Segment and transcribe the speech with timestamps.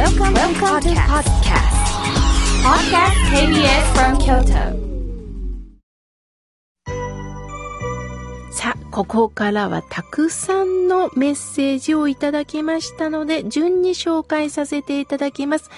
[0.00, 1.68] Welcome, Welcome to podcast.
[2.64, 4.72] Podcast KBS from Kyoto.
[8.50, 15.68] さあ、ここからはたくさんのメッセージをいただきましたので、順に紹介させていただきます。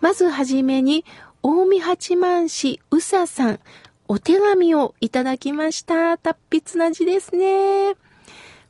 [0.00, 1.04] まずはじめに、
[1.42, 3.60] 大見八幡市うささん、
[4.06, 6.16] お手紙をいただきました。
[6.18, 7.94] 達筆な字ですね。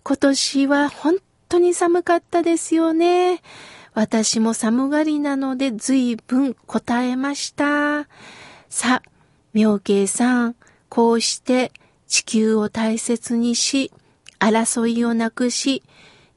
[0.04, 1.16] 今年は本
[1.50, 3.42] 当に寒かったですよね。
[3.94, 8.08] 私も寒がりなので随分答えました。
[8.68, 9.10] さあ、
[9.52, 10.56] 妙慶さん、
[10.88, 11.72] こうして
[12.06, 13.92] 地球を大切にし、
[14.38, 15.82] 争いをなくし、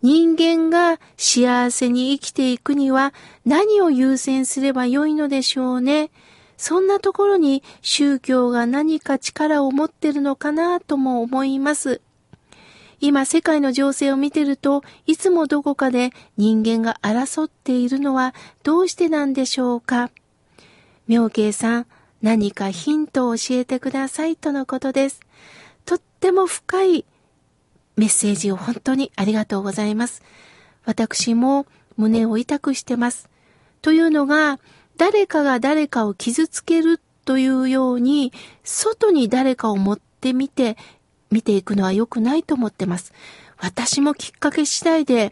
[0.02, 3.13] 人間が幸せに生きていくには
[3.46, 6.12] 何を優先すればよいのでしょうね。
[6.58, 12.02] そんなところに宗教が何か力を持ってるのかなとも思います。
[12.99, 20.12] 今世界の情勢を見てるといつもどこかで人間が争っているのはどうしてなんでしょうか？
[21.08, 21.85] 妙慶さん、
[22.21, 25.20] 何かヒントを教えてくださいとのことです。
[25.85, 27.05] とっても深い
[27.96, 30.23] メッセージを本当にありがとうございます。
[30.84, 33.29] 私も胸を痛くしてます。
[33.82, 34.60] というのが、
[34.98, 40.77] 誰かが誰かを傷つけるというように、外に誰かを持ってみて、
[41.31, 43.13] 見ていくのは良くないと思ってます。
[43.57, 45.32] 私もきっかけ次第で、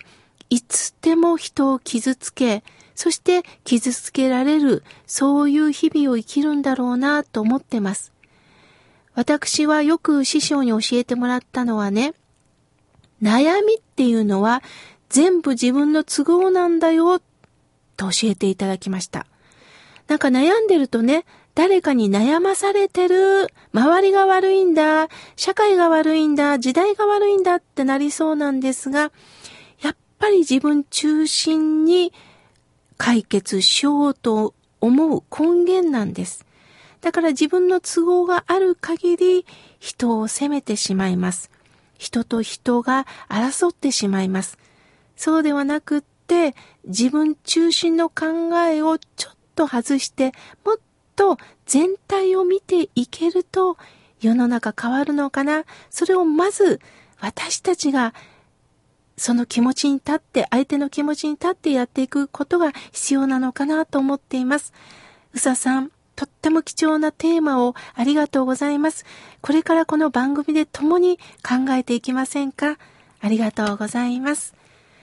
[0.50, 2.64] いつでも人を傷つけ、
[2.96, 8.12] そして傷つけられる、そういう日々を生きるんだろうなと思ってます。
[9.16, 12.14] 私はよく師匠に教えてもらったのはね、
[13.22, 14.64] 悩みっていうのは
[15.10, 17.20] 全部自分の都合なんだよ
[17.96, 19.28] と教えていただきました。
[20.08, 21.26] なんか悩んでるとね、
[21.56, 29.12] 誰かに悩まされてる、周りが悪いんだ、社会が悪いんだ、時代が悪いんだってなりそうなんですが、
[29.82, 32.12] やっぱり自分中心に
[32.98, 36.46] 解決しようと思う根源なんです。
[37.02, 39.46] だから自分の都合がある限り
[39.80, 41.52] 人を責めてしまいます。
[41.98, 44.58] 人と人が争ってしまいます。
[45.16, 46.56] そうではなくって、
[46.86, 50.32] 自分中心の考えをちょっと外して、
[50.66, 50.80] もっ
[51.16, 53.78] と全体を見ていけると
[54.22, 55.64] 世の中変わるのかな。
[55.90, 56.80] それをまず
[57.20, 58.14] 私たちが
[59.16, 64.74] その気持ちに立って、相手の気持ちに立ってやっていくことが必要なのかなと思っています。
[65.34, 69.06] うささん、とっても貴重なテーマをありがとうございます。
[69.42, 72.78] これからこの番組で共に考えていきませんか？
[73.22, 74.56] ありがとうございます。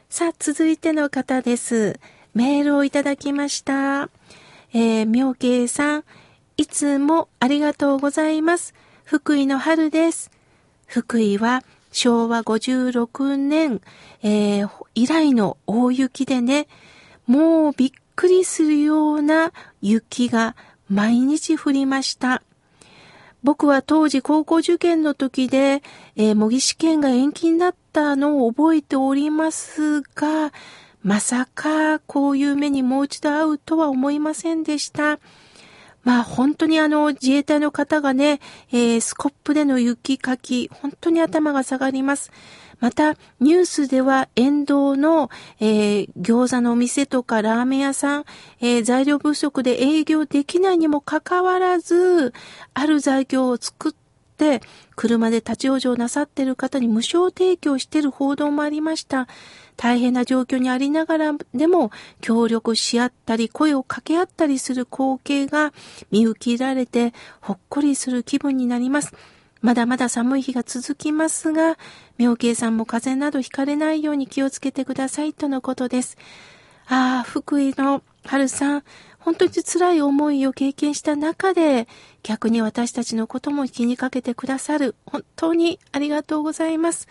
[0.08, 2.00] さあ、続いての方です。
[2.34, 4.10] メールをいただきました。
[4.72, 6.04] えー、妙慶さん、
[6.56, 8.74] いつもありがとうございます。
[9.04, 10.30] 福井の春です。
[10.86, 13.80] 福井は昭和56年、
[14.22, 16.68] えー、以来の大雪でね、
[17.26, 20.54] もうびっくりするような雪が
[20.88, 22.42] 毎日降りました。
[23.42, 25.82] 僕は当時高校受験の時で、
[26.14, 30.52] えー、模擬試験が延期になったのを覚えておりますが、
[31.02, 35.18] まさかこういう目にもう一度会うとは思いませんでした。
[36.02, 38.40] まあ本当にあの自衛隊の方がね、
[38.72, 42.30] えー、スコップでの雪かき、本当に頭が下がります。
[42.80, 45.28] また、ニュースでは沿道の、
[45.60, 48.24] えー、餃子のお店とかラーメン屋さん、
[48.60, 52.32] えー、材料不足で営業できないにもかかわらず、
[52.72, 53.99] ある材料を作って、
[54.96, 59.28] 車で立ち往生なさっている方に無償提供している報道もありました。
[59.76, 61.90] 大変な状況にありながらでも
[62.20, 65.72] 協力し合ったり声を掛け合ったりする光景が
[66.10, 69.14] 見受けられてほっこりする気分になります。
[69.62, 71.76] まだまだ寒い日が続きますが、
[72.16, 76.16] 妙慶さんも風邪などひかれないように気をつけてくださいとのことです。
[76.86, 78.84] ああ、福井の春さん、
[79.20, 81.86] 本当に辛い思いを経験した中で、
[82.22, 84.96] 逆に私たちのことも気にかけてくださる。
[85.06, 87.06] 本当にありがとうございます。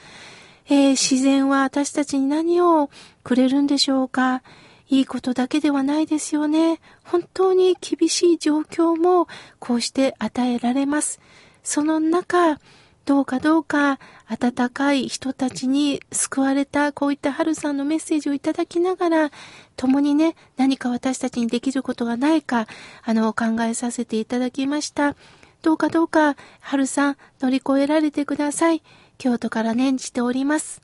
[0.68, 2.90] えー、自然は私たちに何を
[3.24, 4.44] くれるんでしょうか？
[4.90, 6.80] いいことだけではないですよね。
[7.04, 9.28] 本当に厳しい状況も
[9.60, 11.20] こうして与えられます。
[11.64, 12.60] その中、
[13.06, 14.00] どうかどうか
[14.32, 19.32] 温かい人たちに救われたこういった春さんのメッセージをいただきながら、
[19.76, 22.68] 共にね、何か私たちにできることがないか、
[23.04, 25.16] あの、考えさせていただきました。
[25.64, 28.84] どうかどうか、春さん、乗り越えられてください。
[29.18, 30.82] 京都から念じております。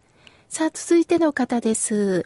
[0.49, 2.25] さあ、続いての方です。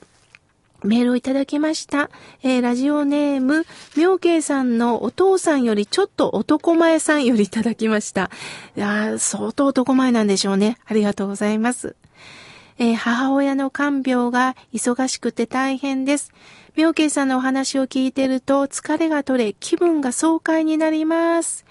[0.84, 2.10] メールをいただきました。
[2.44, 3.66] えー、ラジオネーム、
[3.98, 8.30] 妙慶さんのお父さんよりちょっと男前さんよりいただきました。
[8.78, 10.78] いや相当男前なんでしょうね。
[10.86, 11.96] ありがとうございます。
[12.78, 16.32] えー、母親の看病が忙しくて大変です。
[16.76, 21.66] 妙慶さんのお話を聞いてると疲れが取れ気分が爽快になります。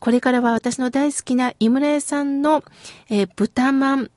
[0.00, 2.64] これからは私の大好きな井村屋さんの、
[3.10, 4.10] えー、豚まん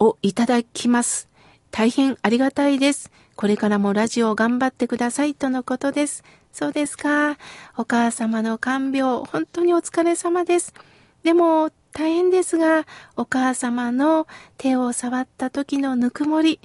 [0.00, 1.28] をいただきます。
[1.70, 3.10] 大変ありがたいです。
[3.36, 6.22] これからもラジオを頑張ってくださいとのことです。
[6.52, 7.38] そうですか。
[7.76, 10.74] お母様の看病、本当にお疲れ様です。
[11.22, 12.86] でも、大変ですが、
[13.16, 14.26] お母様の
[14.56, 16.60] 手を触った時のぬくもり、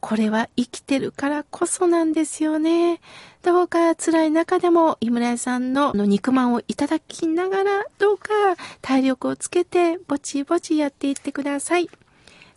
[0.00, 3.00] これは生きてるからこそなんですよね。
[3.42, 8.28] どうか辛い中でも井村屋さんの肉まんをいただきながら、どうか
[8.80, 11.88] 体力をつけてぼちぼちやっていってください。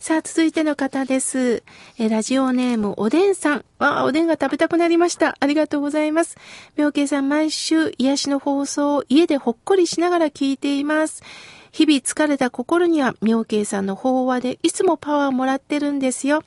[0.02, 1.62] さあ、続いての方です。
[1.96, 3.64] えラジオネーム、おでんさん。
[3.78, 5.36] わあ、おでんが食べたくなりました。
[5.38, 6.38] ありがとうございます。
[6.74, 11.22] 妙慶さん、毎週、癒しの放送を家でほっこりしながら聞いています。
[11.70, 16.42] 日々疲れた心には、妙慶さんの法話でいつもパワーもらってるんですよ。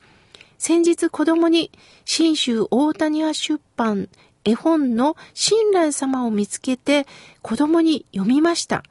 [0.58, 1.70] 先日子供に、
[2.04, 4.10] 新州大谷屋出版
[4.44, 7.06] 絵本の親鸞様を見つけて
[7.40, 8.82] 子供に読みました。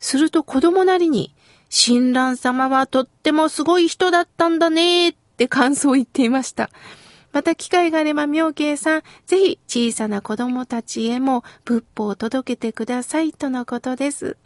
[0.00, 1.32] すると子供なりに、
[1.68, 6.70] 親鸞様はとってもすごい人だったんだねって感想を言っていました。
[7.32, 14.36] また機会があれば妙慶さん、ぜひ小さな子供たちへも仏法を届けてくださいとのことです。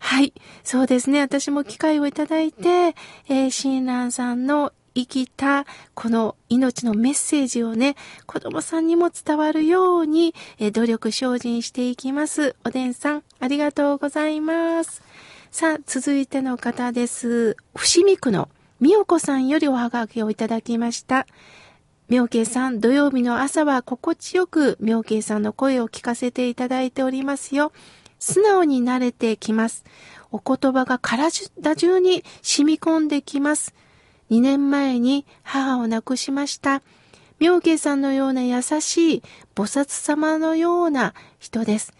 [0.00, 0.34] はい。
[0.64, 1.20] そうですね。
[1.20, 2.94] 私も機会をいただいて、
[3.28, 12.56] えー、親鸞さんの生きたこの命のメッセージをね、子供さんにも伝わるように、えー、努力精進していきます。
[12.64, 15.02] おでんさん、ありがとうございます。
[15.56, 17.56] さあ、続いての方です。
[17.76, 18.48] 伏見区の
[18.80, 21.28] みよこさんよりおはがきをいただきました。
[22.08, 27.70] 妙慶さん、土曜日の朝は心地よく妙慶さんの声を聞かせていただいておりますよ。
[28.18, 29.84] 素直に慣れてきます。
[30.32, 33.76] お言葉が体中に染み込んできます。
[34.32, 36.82] 2年前に母を亡くしました。
[37.38, 39.22] 妙慶さんのような優しい
[39.54, 41.92] 菩薩様のような人です。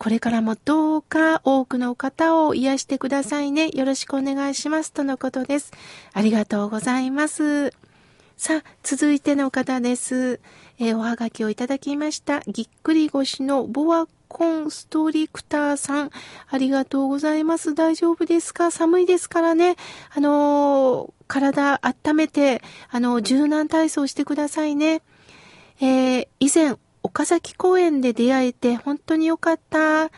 [0.00, 3.68] これからもどうか多くの方を癒してくださいね。
[3.74, 4.92] よろしくお願いします。
[4.92, 5.72] とのことです。
[6.14, 7.74] ありがとうございます。
[8.38, 10.40] さあ、続いての方です。
[10.78, 12.40] えー、おはがきをいただきました。
[12.46, 16.10] ぎっくり腰のボアコンストリクターさん。
[16.48, 17.74] ありがとうございます。
[17.74, 18.70] 大丈夫ですか？
[18.70, 19.76] 寒いですからね。
[20.14, 25.02] あのー、体温めて、あの、柔軟体操してくださいね。
[25.82, 26.76] え、以前、
[27.10, 30.10] 岡崎公園で出会えて本当によかった。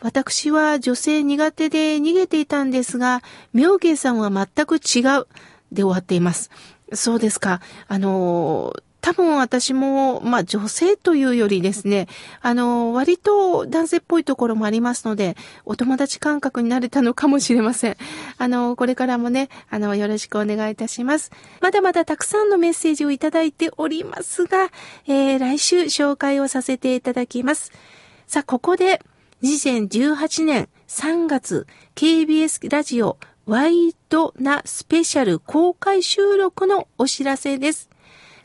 [0.00, 3.22] 私は女性苦手で逃げていたんですが、
[3.52, 5.28] 妙慶さんは全く違う
[5.70, 6.50] で終わっています。
[6.92, 7.60] そうですか。
[7.86, 12.06] あの、多分私も、まあ女性というよりですね、
[12.40, 17.96] あの、割と男性っぽいところもありますので、お友達感覚になれたのかもしれません。
[18.38, 21.32] あの、これからもね、あの、よろしくお願いいたします。
[21.60, 24.70] まだまだたくさんのメッセージをいただいておりますが、
[25.08, 27.72] えー、来週紹介をさせていただきます。
[28.28, 29.02] さあ、ここで、
[29.42, 31.66] 2018年3月、
[31.96, 37.91] KBS ラジオワイドなスペシャル公開収録のお知らせです。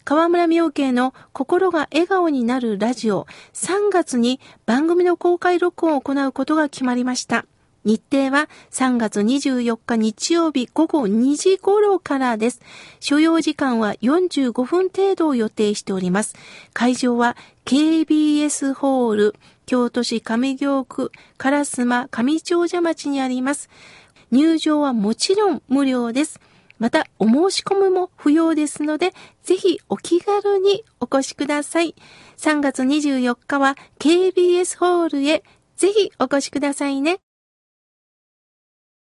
[0.08, 7.46] 河村明慶の心が笑顔になるラジオ3月に番組の公開録音を行うことが決まりました。
[7.84, 12.62] 日程は3月24日日曜日午後2時頃からです。
[13.02, 16.38] 所要時間は45分程度を予定しております。
[16.72, 23.70] 会場は KBS ホール、京都市上京区烏丸上長者町にあります。
[24.32, 26.40] 入場はもちろん無料です。
[26.80, 31.96] また、お申し込みも不要ですので、ぜひお気軽にお越しください。
[32.38, 35.44] 3月24日は KBS ホールへ
[35.76, 37.20] ぜひお越しくださいね。